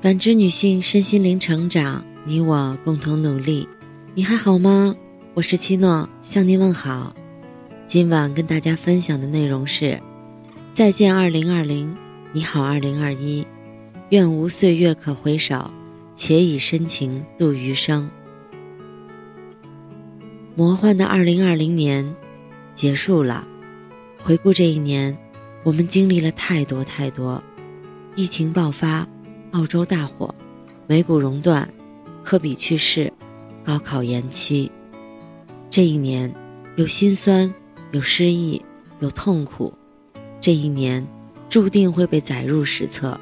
[0.00, 3.68] 感知女性身心灵成长，你我共同努力。
[4.14, 4.96] 你还好吗？
[5.34, 7.14] 我是七诺，向您问好。
[7.86, 10.00] 今晚跟大家分享的内容是：
[10.72, 11.94] 再见二零二零，
[12.32, 13.46] 你好二零二一。
[14.08, 15.70] 愿无岁月可回首，
[16.16, 18.10] 且以深情度余生。
[20.54, 22.16] 魔幻的二零二零年
[22.74, 23.46] 结束了，
[24.16, 25.14] 回顾这一年，
[25.62, 27.42] 我们经历了太多太多，
[28.14, 29.06] 疫情爆发。
[29.52, 30.32] 澳洲大火，
[30.86, 31.68] 美股熔断，
[32.22, 33.12] 科比去世，
[33.64, 34.70] 高考延期。
[35.68, 36.32] 这一年
[36.76, 37.52] 有心酸，
[37.90, 38.64] 有失意，
[39.00, 39.72] 有痛苦。
[40.40, 41.04] 这一年
[41.48, 43.18] 注定会被载入史册。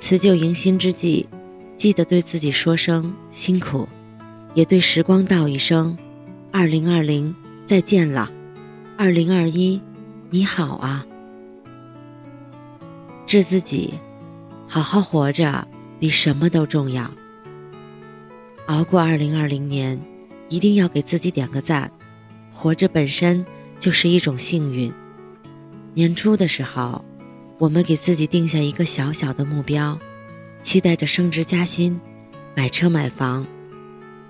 [0.00, 1.26] 辞旧迎新之际，
[1.76, 3.88] 记得对自己说声辛苦，
[4.54, 5.96] 也对时光道一声：
[6.50, 7.32] 二零二零
[7.64, 8.28] 再见了，
[8.96, 9.80] 二零二一
[10.30, 11.06] 你好啊。
[13.24, 13.94] 致自己。
[14.72, 15.66] 好好活着
[15.98, 17.10] 比什么都重要。
[18.66, 20.00] 熬过二零二零年，
[20.48, 21.90] 一定要给自己点个赞。
[22.52, 23.44] 活着本身
[23.80, 24.92] 就是一种幸运。
[25.92, 27.04] 年初的时候，
[27.58, 29.98] 我们给自己定下一个小小的目标，
[30.62, 32.00] 期待着升职加薪、
[32.54, 33.44] 买车买房。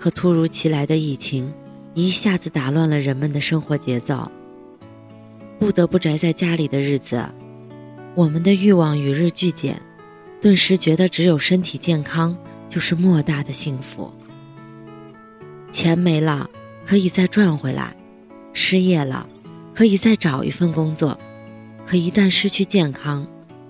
[0.00, 1.54] 可突如其来的疫情
[1.94, 4.28] 一下子打乱了人们的生活节奏，
[5.60, 7.24] 不得不宅在家里的日子，
[8.16, 9.80] 我们的欲望与日俱减。
[10.44, 12.36] 顿时觉得只有身体健康
[12.68, 14.12] 就是莫大的幸福。
[15.72, 16.50] 钱没了
[16.84, 17.96] 可以再赚回来，
[18.52, 19.26] 失业了
[19.72, 21.18] 可以再找一份工作，
[21.86, 23.26] 可一旦失去健康，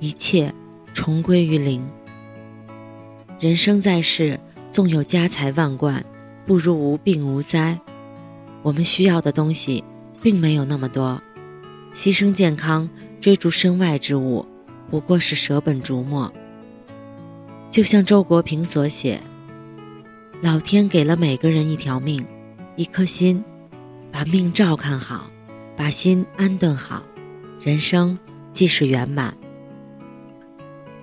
[0.00, 0.52] 一切
[0.92, 1.88] 重归于零。
[3.38, 4.36] 人生在世，
[4.68, 6.04] 纵有家财万贯，
[6.44, 7.78] 不如无病无灾。
[8.62, 9.84] 我们需要的东西
[10.20, 11.22] 并没有那么多，
[11.94, 14.44] 牺牲健康追逐身外之物，
[14.90, 16.32] 不过是舍本逐末。
[17.70, 19.20] 就像周国平所写
[20.40, 22.24] ：“老天给了每个人一条命，
[22.74, 23.44] 一颗心，
[24.10, 25.30] 把命照看好，
[25.76, 27.02] 把心安顿好，
[27.60, 28.18] 人生
[28.52, 29.36] 即是圆满。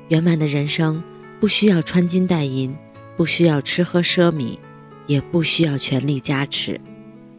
[0.07, 1.01] 圆满的人生
[1.39, 2.75] 不需要穿金戴银，
[3.15, 4.57] 不需要吃喝奢靡，
[5.05, 6.81] 也不需要权力加持，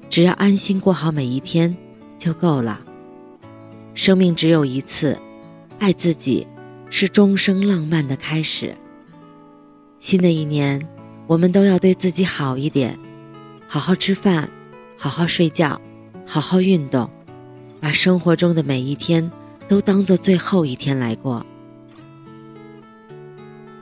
[0.09, 1.77] 只要安心过好每一天
[2.17, 2.81] 就够了。
[3.95, 5.21] 生命只有一次，
[5.81, 6.47] 爱自己
[6.89, 8.77] 是终生浪漫的开始。”
[10.05, 10.87] 新的一年，
[11.27, 12.95] 我们都要对自己好一点，
[13.67, 14.51] 好好吃饭，
[14.99, 15.81] 好好睡觉，
[16.27, 17.09] 好好运动，
[17.81, 19.33] 把生活中的每一天
[19.67, 21.45] 都当做最后一天来过。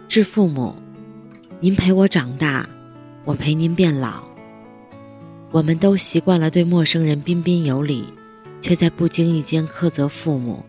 [0.06, 0.77] 致父母，
[1.59, 2.69] 您陪我长大，
[3.25, 4.22] 我陪您变老。
[5.50, 8.04] 我们都习惯了对陌生人彬彬有礼，
[8.60, 10.65] 却在不经意间苛责父母。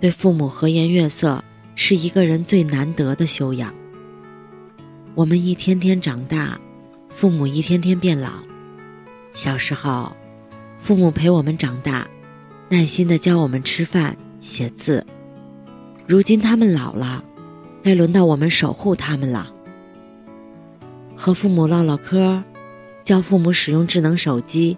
[0.00, 1.44] 对父母和颜悦色，
[1.74, 3.74] 是一个人最难得的修养。
[5.16, 6.60] 我们一天天长大，
[7.08, 8.32] 父母一天天变老。
[9.32, 10.14] 小时候，
[10.76, 12.06] 父母陪我们长大，
[12.68, 15.06] 耐心的教我们吃饭、写字。
[16.06, 17.24] 如今他们老了，
[17.82, 19.50] 该轮到我们守护他们了。
[21.16, 22.42] 和父母唠唠嗑，
[23.02, 24.76] 教父母使用智能手机，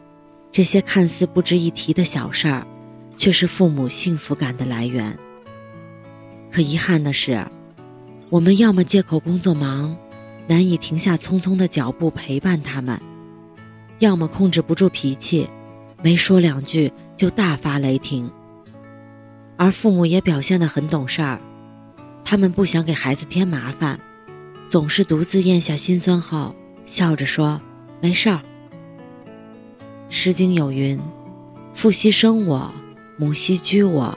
[0.53, 2.65] 这些看似不值一提的小事儿，
[3.17, 5.19] 却是父母幸福感的来源。
[6.53, 7.45] 可遗憾的是，
[8.31, 9.97] 我们要么借口工作忙。
[10.49, 12.99] 难以停下匆匆的脚步陪伴他们，
[13.99, 15.47] 要么控制不住脾气，
[16.03, 18.31] 没说两句就大发雷霆。
[19.59, 21.39] 而父母也表现得很懂事儿，
[22.25, 24.01] 他们不想给孩子添麻烦，
[24.69, 26.55] 总是独自咽下心酸后，
[26.87, 27.61] 笑着说
[28.01, 28.41] ：“没事儿。”
[30.11, 30.99] 《诗经》有云
[31.75, 32.73] ：“父兮生我，
[33.19, 34.17] 母兮居我，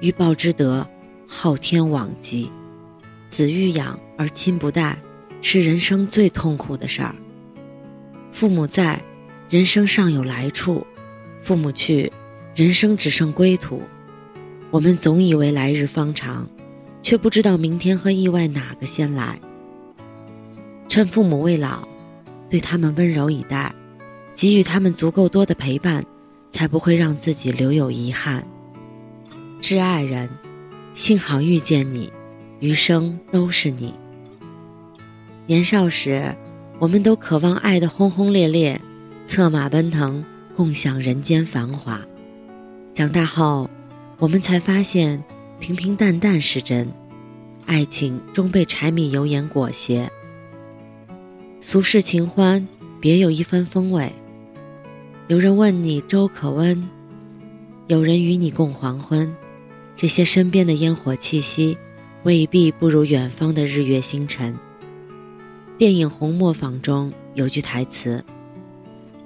[0.00, 0.84] 欲报之德，
[1.28, 2.50] 昊天罔极。”
[3.30, 4.98] 子欲养而亲不待。
[5.42, 7.14] 是人生最痛苦的事儿。
[8.32, 9.02] 父母在，
[9.48, 10.84] 人生尚有来处；
[11.40, 12.10] 父母去，
[12.54, 13.82] 人生只剩归途。
[14.70, 16.48] 我们总以为来日方长，
[17.02, 19.38] 却不知道明天和意外哪个先来。
[20.88, 21.86] 趁父母未老，
[22.48, 23.74] 对他们温柔以待，
[24.34, 26.04] 给予他们足够多的陪伴，
[26.50, 28.46] 才不会让自己留有遗憾。
[29.60, 30.28] 致爱人，
[30.94, 32.12] 幸好遇见你，
[32.60, 33.94] 余生都是你。
[35.46, 36.34] 年少时，
[36.78, 38.80] 我们都渴望爱的轰轰烈烈，
[39.26, 42.00] 策马奔腾，共享人间繁华。
[42.94, 43.68] 长大后，
[44.18, 45.22] 我们才发现，
[45.58, 46.88] 平平淡淡是真，
[47.66, 50.08] 爱情终被柴米油盐裹挟。
[51.60, 52.66] 俗世情欢，
[53.00, 54.12] 别有一番风味。
[55.26, 56.88] 有人问你粥可温，
[57.88, 59.34] 有人与你共黄昏。
[59.96, 61.76] 这些身边的烟火气息，
[62.22, 64.56] 未必不如远方的日月星辰。
[65.80, 68.22] 电影《红磨坊》中有句台词：“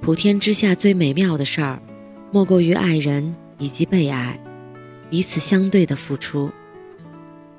[0.01, 1.83] 普天之下最美妙的事儿，
[2.31, 4.39] 莫过于爱人以及被爱，
[5.11, 6.49] 彼此相对的付出。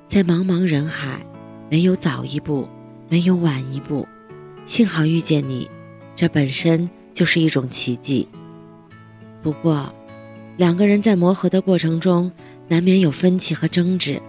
[0.08, 1.20] 在茫茫人海，
[1.70, 2.66] 没有早一步，
[3.10, 4.08] 没有晚一步，
[4.66, 5.70] 幸好遇见你，
[6.16, 8.26] 这本身就是一种奇迹。
[9.44, 9.94] 不过，
[10.56, 12.32] 两个人在磨合的过程中，
[12.70, 14.22] 难免有分歧和争执。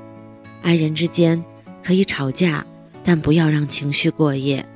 [0.62, 1.40] 爱人之间
[1.84, 2.66] 可以吵架。”
[3.08, 4.66] 但不要让情绪过夜。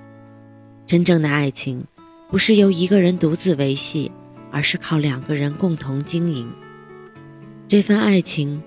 [0.87, 1.85] 真正的爱情，
[2.31, 4.12] 不是由一个人独自维系，
[4.53, 6.49] 而是靠两个人共同经营。
[7.67, 8.62] 这份爱情，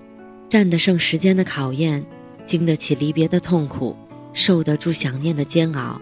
[0.50, 2.04] 战得胜时间的考验，
[2.44, 3.96] 经得起离别的痛苦，
[4.34, 5.98] 受得住想念的煎熬。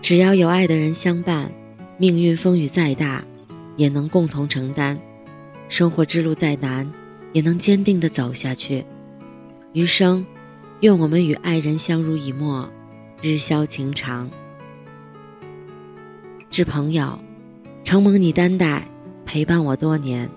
[0.00, 1.52] 只要有爱的人相伴，
[1.98, 3.22] 命运风雨再大，
[3.76, 4.96] 也能共同承担；
[5.68, 6.90] 生活之路再难，
[7.34, 8.86] 也能坚定地走下去。
[9.74, 10.24] 余生。
[10.80, 12.66] 愿我们与爱人相濡以沫，
[13.20, 14.30] 日消情长。
[16.48, 17.18] 致朋友，
[17.84, 18.88] 承蒙你担待，
[19.26, 20.28] 陪伴我多年。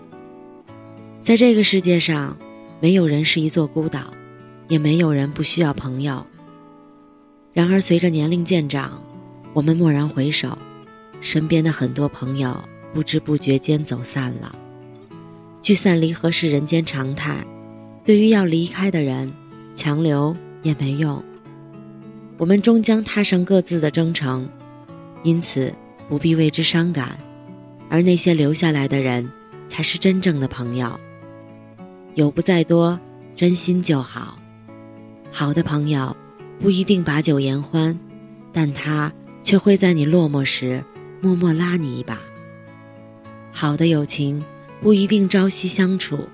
[1.21, 2.37] 在这个世界上，
[2.81, 4.13] 没有人是一座孤岛，
[4.67, 6.25] 也没有人不需要朋友。
[7.53, 9.01] 然而，随着年龄渐长，
[9.53, 10.57] 我们蓦然回首，
[11.21, 12.61] 身边的很多朋友
[12.93, 14.53] 不知不觉间走散了。
[15.61, 17.37] 聚散离合是人间常态，
[18.03, 19.33] 对于要离开的人。
[19.75, 21.23] 强留也没用，
[22.37, 24.47] 我们终将踏上各自的征程，
[25.23, 25.73] 因此
[26.07, 27.17] 不必为之伤感。
[27.89, 29.29] 而那些留下来的人，
[29.67, 30.99] 才是真正的朋友。
[32.15, 32.99] 友不在多，
[33.35, 34.37] 真心就好。
[35.31, 36.15] 好的朋友
[36.59, 37.99] 不一定把酒言欢，
[38.51, 39.11] 但他
[39.41, 40.83] 却会在你落寞时
[41.21, 42.19] 默默拉你一把。
[43.51, 44.43] 好的友情
[44.81, 46.27] 不一定朝夕相处，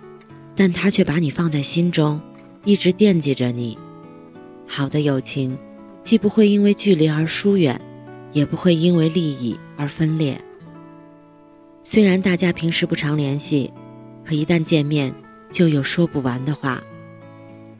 [0.55, 2.21] 但他却把你放在心中。
[2.65, 3.77] 一直惦记着你，
[4.67, 5.57] 好的友情，
[6.03, 7.79] 既不会因为距离而疏远，
[8.33, 10.39] 也不会因为利益而分裂。
[11.83, 13.71] 虽然大家平时不常联系，
[14.25, 15.13] 可一旦见面，
[15.49, 16.83] 就有说不完的话。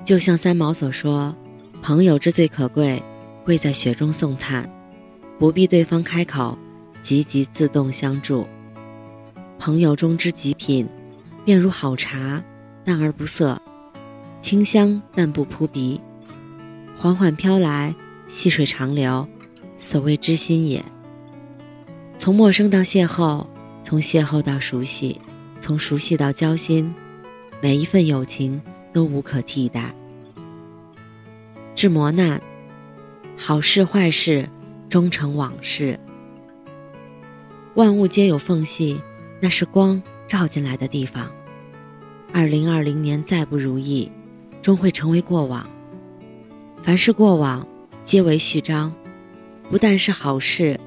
[0.06, 1.36] 就像三毛所说
[1.84, 3.04] ：“朋友之最可贵，
[3.44, 4.68] 贵在雪中送炭，
[5.38, 6.58] 不必对方开口，
[7.02, 8.48] 积极自动相助。
[9.60, 10.88] 朋友中之极品，
[11.44, 12.42] 便如好茶，
[12.86, 13.62] 淡而不涩。”
[14.42, 16.00] 清香但不扑鼻，
[16.98, 17.94] 缓缓飘来，
[18.28, 19.28] 细水长流，
[19.78, 20.84] 所谓知心也。
[22.18, 23.46] 从陌生到邂逅，
[23.84, 25.20] 从邂逅到熟悉，
[25.60, 26.94] 从熟悉到交心，
[27.62, 28.62] 每一份友情
[28.94, 29.94] 都无可替代。
[31.76, 32.42] 致磨难，
[33.38, 34.48] 好事坏事
[34.90, 36.00] 终成往事。
[37.76, 39.00] 万物皆有缝隙，
[39.40, 41.30] 那是光照进来的地方。
[42.34, 44.12] 二零二零年再不如意。
[44.62, 45.70] 终会成为过往。
[46.82, 47.68] 凡是过往，
[48.04, 48.94] 皆为序章。
[49.70, 50.80] 不但是好事，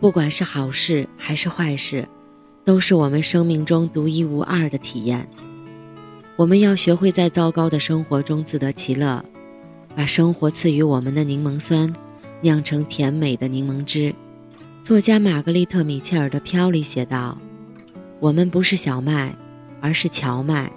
[0.00, 2.06] 不管是好事还是坏事，
[2.64, 5.28] 都是我们生命中独一无二的体验。
[6.36, 9.24] 我们要学会在糟糕的生活中自得其乐，
[9.96, 11.92] 把生活赐予我们的柠檬酸
[12.40, 14.14] 酿成甜美的柠檬汁。
[14.82, 17.36] 作家玛格丽特·米切尔的《飘》里写道
[18.20, 19.34] ：“我们不是小麦，
[19.80, 20.70] 而是荞麦。”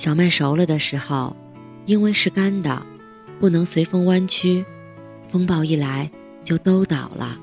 [0.00, 1.36] 小麦熟了的时候，
[1.84, 2.86] 因为是干的，
[3.38, 4.64] 不能随风弯曲，
[5.28, 6.10] 风暴一来
[6.42, 7.38] 就都倒了。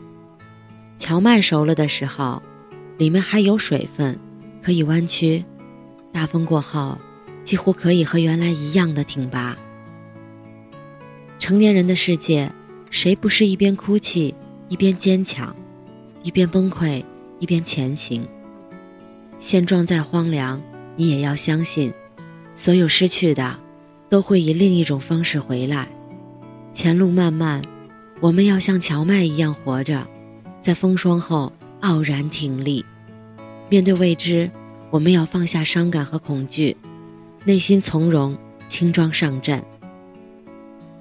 [0.98, 2.42] 荞麦熟了的时候，
[2.98, 4.20] 里面还有水分，
[4.60, 5.46] 可以弯曲，
[6.12, 6.98] 大风过后，
[7.44, 9.56] 几乎可以和原来一样的挺拔。
[11.38, 12.52] 成年人的世界，
[12.90, 14.34] 谁不是一边哭泣
[14.68, 15.56] 一边坚强，
[16.24, 17.06] 一边崩溃
[17.38, 18.28] 一边前行？
[19.38, 20.60] 现状再荒凉，
[20.96, 21.94] 你也要相信。
[22.58, 23.58] 所有失去的，
[24.10, 25.88] 都会以另一种方式回来。
[26.74, 27.62] 前路漫漫，
[28.20, 30.06] 我们要像荞麦一样活着，
[30.60, 32.84] 在风霜后傲然挺立。
[33.70, 34.50] 面对未知，
[34.90, 36.76] 我们要放下伤感和恐惧，
[37.46, 38.36] 内心从容，
[38.68, 39.64] 轻装上阵。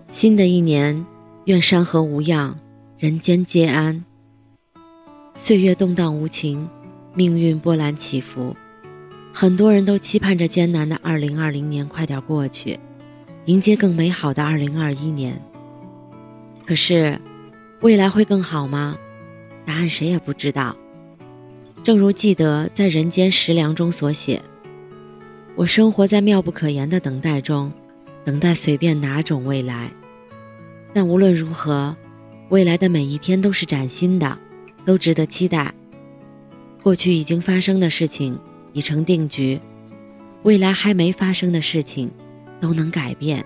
[0.08, 1.06] 新的一年，
[1.46, 2.58] 愿山河无恙，
[2.98, 4.04] 人间皆安。
[5.38, 6.68] 岁月动荡无情，
[7.14, 8.54] 命运波澜起伏。
[9.38, 12.80] 很多人都期盼着艰难的二零二零年快点过去，
[13.44, 15.38] 迎接更美好的二零二一年。
[16.64, 17.20] 可是，
[17.82, 18.96] 未来会更好吗？
[19.66, 20.74] 答案谁也不知道。
[21.84, 24.40] 正如记得在《人间食粮》中所写
[25.54, 27.70] ：“我生活在妙不可言的等待中，
[28.24, 29.90] 等待随便哪种未来。
[30.94, 31.94] 但无论如何，
[32.48, 34.38] 未来的每一天都是崭新的，
[34.86, 35.74] 都值得期待。
[36.82, 38.40] 过去已经发生的事情。”
[38.76, 39.58] 已成定局，
[40.42, 42.10] 未来还没发生的事情，
[42.60, 43.42] 都能改变。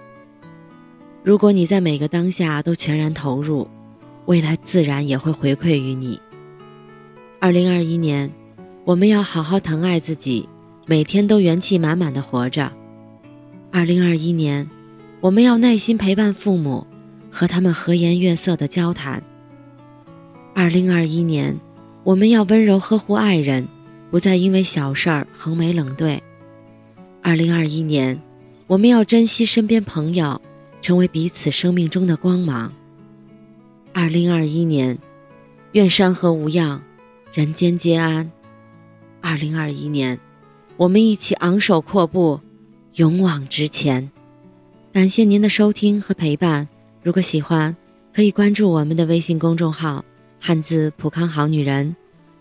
[1.23, 3.69] 如果你在每个当下都全然投入，
[4.27, 6.21] 未来自然也会回馈于你。
[7.39, 8.29] 二零二一年，
[8.85, 10.49] 我们要好好疼爱自己，
[10.87, 12.73] 每天都元气满满的活着。
[13.71, 14.69] 二零二一年，
[15.21, 16.85] 我们要耐心陪伴父母，
[17.31, 19.23] 和他们和颜悦色的交谈。
[20.57, 21.57] 二零二一年，
[22.03, 23.69] 我们要温柔呵护爱人，
[24.11, 26.23] 不再因为小事儿横眉冷对。
[27.23, 28.21] 二零二一年，
[28.67, 30.41] 我们要珍惜身边朋友，
[30.83, 32.73] 成为彼此生命中的光芒。
[33.93, 34.99] 二零二一年，
[35.73, 36.83] 愿山河无恙。
[37.33, 38.29] 人间皆安。
[39.21, 40.19] 二零二一年，
[40.77, 42.41] 我们一起昂首阔步，
[42.95, 44.11] 勇往直前。
[44.93, 46.69] 感谢您的收听和陪伴。
[47.05, 47.77] 如果喜欢，
[48.13, 50.05] 可以关注我们的微信公众号
[50.41, 51.95] “汉字浦康好女人”，